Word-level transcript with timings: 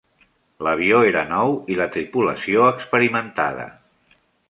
L'avió 0.67 1.01
era 1.09 1.21
nou 1.33 1.53
i 1.75 1.79
la 1.83 1.89
tripulació, 1.97 2.67
experimentada. 2.73 3.73